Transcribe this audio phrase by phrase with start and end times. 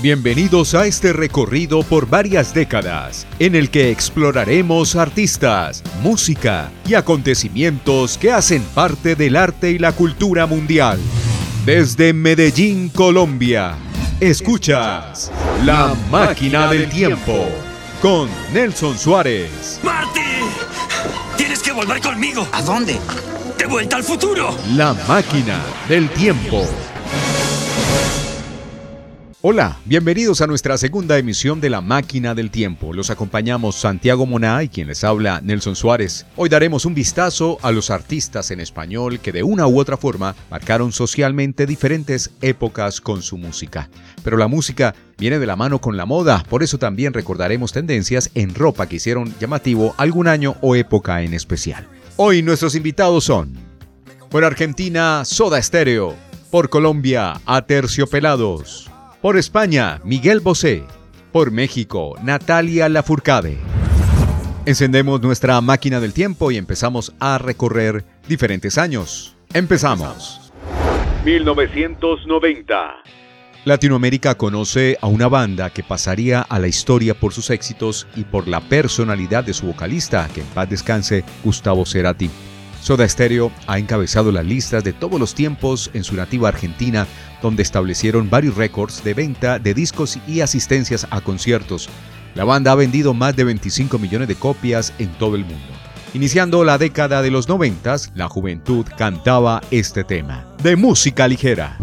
[0.00, 8.16] Bienvenidos a este recorrido por varias décadas, en el que exploraremos artistas, música y acontecimientos
[8.16, 11.00] que hacen parte del arte y la cultura mundial.
[11.66, 13.74] Desde Medellín, Colombia,
[14.20, 15.32] escuchas
[15.64, 17.48] La Máquina del Tiempo
[18.00, 19.80] con Nelson Suárez.
[19.82, 20.20] ¡Marty!
[21.36, 22.46] ¡Tienes que volver conmigo!
[22.52, 23.00] ¿A dónde?
[23.58, 24.56] ¡De vuelta al futuro!
[24.76, 25.58] La Máquina
[25.88, 26.68] del Tiempo.
[29.50, 32.92] Hola, bienvenidos a nuestra segunda emisión de La Máquina del Tiempo.
[32.92, 36.26] Los acompañamos Santiago Moná y quien les habla Nelson Suárez.
[36.36, 40.36] Hoy daremos un vistazo a los artistas en español que de una u otra forma
[40.50, 43.88] marcaron socialmente diferentes épocas con su música.
[44.22, 48.30] Pero la música viene de la mano con la moda, por eso también recordaremos tendencias
[48.34, 51.88] en ropa que hicieron llamativo algún año o época en especial.
[52.16, 53.54] Hoy nuestros invitados son
[54.28, 56.14] por Argentina, Soda Stereo,
[56.50, 58.90] por Colombia, Aterciopelados.
[59.20, 60.84] Por España, Miguel Bosé.
[61.32, 63.58] Por México, Natalia Lafourcade.
[64.64, 69.34] Encendemos nuestra máquina del tiempo y empezamos a recorrer diferentes años.
[69.52, 70.52] Empezamos.
[71.24, 72.94] 1990.
[73.64, 78.46] Latinoamérica conoce a una banda que pasaría a la historia por sus éxitos y por
[78.46, 82.30] la personalidad de su vocalista, que en paz descanse, Gustavo Cerati.
[82.80, 87.06] Soda Stereo ha encabezado las listas de todos los tiempos en su nativa Argentina,
[87.42, 91.88] donde establecieron varios récords de venta de discos y asistencias a conciertos.
[92.34, 95.66] La banda ha vendido más de 25 millones de copias en todo el mundo.
[96.14, 101.76] Iniciando la década de los 90, la juventud cantaba este tema, de música ligera.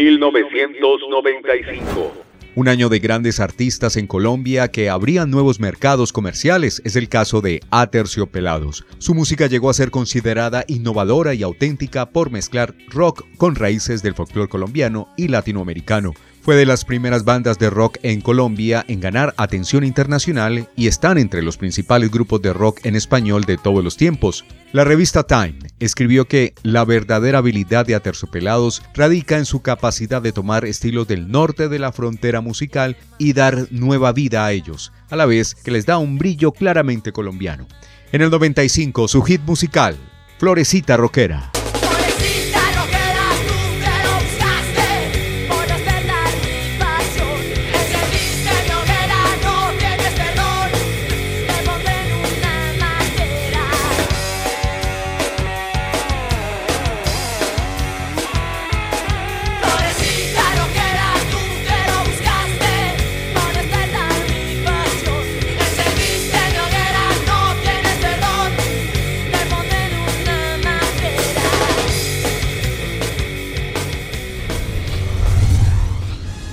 [0.00, 2.30] 1995.
[2.56, 7.40] Un año de grandes artistas en Colombia que abrían nuevos mercados comerciales es el caso
[7.40, 8.84] de Aterciopelados.
[8.98, 14.14] Su música llegó a ser considerada innovadora y auténtica por mezclar rock con raíces del
[14.14, 16.14] folclore colombiano y latinoamericano.
[16.50, 21.16] Fue de las primeras bandas de rock en Colombia en ganar atención internacional y están
[21.16, 24.44] entre los principales grupos de rock en español de todos los tiempos.
[24.72, 30.32] La revista Time escribió que la verdadera habilidad de Aterciopelados radica en su capacidad de
[30.32, 35.14] tomar estilos del norte de la frontera musical y dar nueva vida a ellos, a
[35.14, 37.68] la vez que les da un brillo claramente colombiano.
[38.10, 39.96] En el 95, su hit musical,
[40.40, 41.52] Florecita Rockera.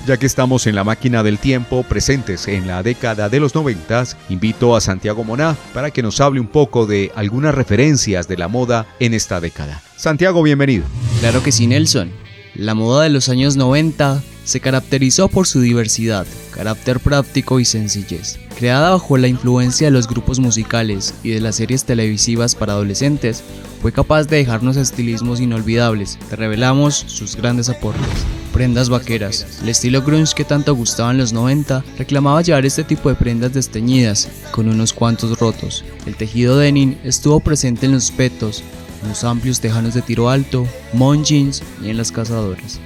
[0.08, 4.16] Ya que estamos en la máquina del tiempo presentes en la década de los noventas,
[4.30, 8.48] invito a Santiago Moná para que nos hable un poco de algunas referencias de la
[8.48, 9.82] moda en esta década.
[9.96, 10.86] Santiago, bienvenido.
[11.20, 12.10] Claro que sí, Nelson.
[12.54, 18.40] La moda de los años 90 se caracterizó por su diversidad, carácter práctico y sencillez.
[18.56, 23.44] Creada bajo la influencia de los grupos musicales y de las series televisivas para adolescentes,
[23.82, 26.18] fue capaz de dejarnos estilismos inolvidables.
[26.30, 28.24] Te revelamos sus grandes aportes
[28.58, 29.46] prendas vaqueras.
[29.62, 33.54] El estilo grunge que tanto gustaba en los 90 reclamaba llevar este tipo de prendas
[33.54, 35.84] desteñidas, con unos cuantos rotos.
[36.06, 38.64] El tejido denim estuvo presente en los petos,
[39.04, 42.80] en los amplios tejanos de tiro alto, mon jeans y en las cazadoras.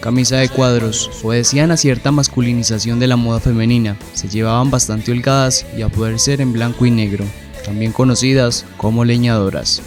[0.00, 5.66] Camisa de cuadros obedecían a cierta masculinización de la moda femenina, se llevaban bastante holgadas
[5.76, 7.26] y a poder ser en blanco y negro,
[7.66, 9.82] también conocidas como leñadoras.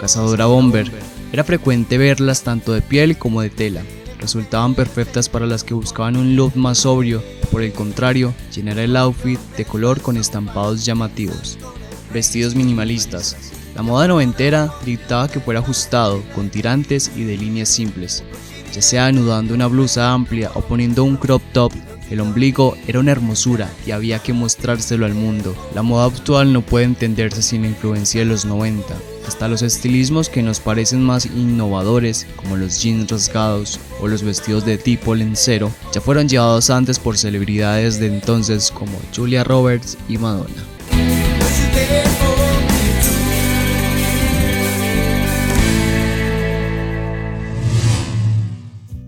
[0.00, 0.90] Cazadora bomber,
[1.32, 3.82] era frecuente verlas tanto de piel como de tela,
[4.20, 8.96] resultaban perfectas para las que buscaban un look más sobrio, por el contrario, llenar el
[8.96, 11.58] outfit de color con estampados llamativos.
[12.12, 13.36] Vestidos minimalistas.
[13.74, 18.22] La moda noventera dictaba que fuera ajustado, con tirantes y de líneas simples.
[18.72, 21.72] Ya sea anudando una blusa amplia o poniendo un crop top,
[22.10, 25.54] el ombligo era una hermosura y había que mostrárselo al mundo.
[25.74, 30.28] La moda actual no puede entenderse sin la influencia de los 90 hasta los estilismos
[30.28, 35.70] que nos parecen más innovadores, como los jeans rasgados o los vestidos de tipo lencero,
[35.92, 40.64] ya fueron llevados antes por celebridades de entonces como Julia Roberts y Madonna.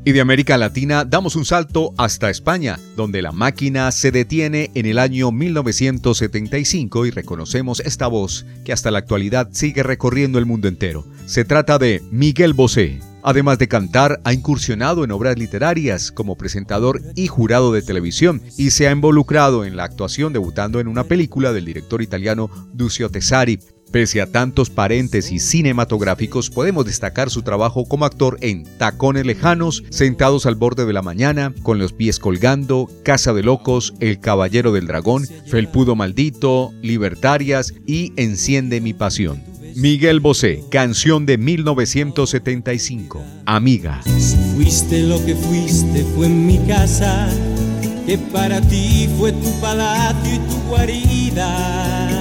[0.05, 4.87] Y de América Latina damos un salto hasta España, donde la máquina se detiene en
[4.87, 10.67] el año 1975 y reconocemos esta voz que hasta la actualidad sigue recorriendo el mundo
[10.67, 11.07] entero.
[11.27, 12.99] Se trata de Miguel Bosé.
[13.23, 18.71] Además de cantar, ha incursionado en obras literarias como presentador y jurado de televisión y
[18.71, 23.61] se ha involucrado en la actuación debutando en una película del director italiano Duccio Tesari,
[23.93, 30.47] Pese a tantos paréntesis cinematográficos, podemos destacar su trabajo como actor en Tacones Lejanos, Sentados
[30.47, 34.87] al borde de la mañana, Con los pies colgando, Casa de Locos, El Caballero del
[34.87, 39.43] Dragón, Felpudo Maldito, Libertarias y Enciende mi Pasión.
[39.77, 44.01] Miguel Bosé, canción de 1975, Amiga.
[44.55, 47.29] fuiste lo que fuiste, fue en mi casa,
[48.07, 52.12] que para ti fue tu palacio y tu guarida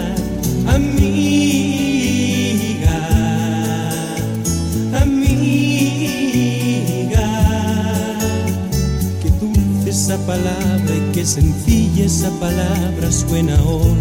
[11.22, 13.96] qué sencilla esa palabra suena hoy.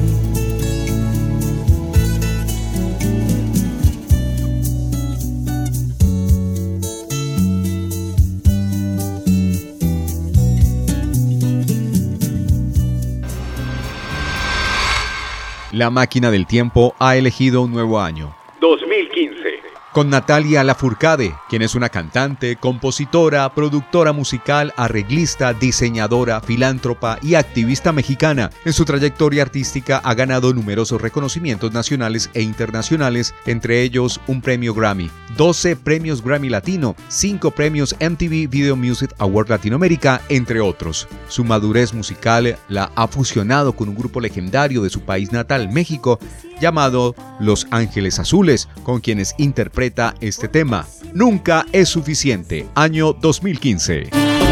[15.73, 18.35] La máquina del tiempo ha elegido un nuevo año.
[18.63, 27.35] 2015 con Natalia Lafourcade, quien es una cantante, compositora, productora musical, arreglista, diseñadora, filántropa y
[27.35, 28.51] activista mexicana.
[28.65, 34.75] En su trayectoria artística ha ganado numerosos reconocimientos nacionales e internacionales, entre ellos un premio
[34.75, 41.09] Grammy, 12 premios Grammy Latino, 5 premios MTV Video Music Award Latinoamérica, entre otros.
[41.29, 46.19] Su madurez musical la ha fusionado con un grupo legendario de su país natal, México,
[46.61, 50.87] llamado Los Ángeles Azules, con quienes interpreta este tema.
[51.15, 54.50] Nunca es suficiente, año 2015.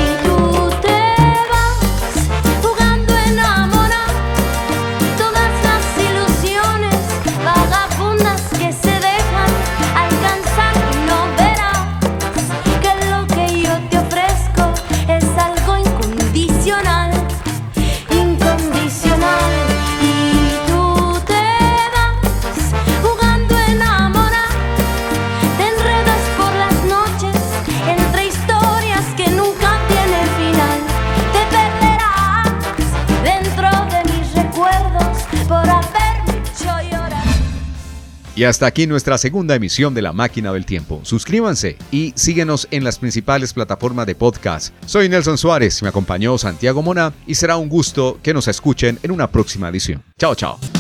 [38.39, 41.01] Y hasta aquí nuestra segunda emisión de La Máquina del Tiempo.
[41.03, 44.73] Suscríbanse y síguenos en las principales plataformas de podcast.
[44.87, 49.11] Soy Nelson Suárez, me acompañó Santiago Mona y será un gusto que nos escuchen en
[49.11, 50.05] una próxima edición.
[50.21, 50.78] Chao, chao.